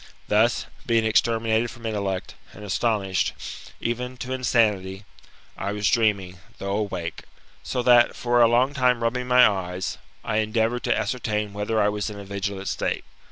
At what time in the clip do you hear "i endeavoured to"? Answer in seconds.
10.23-10.97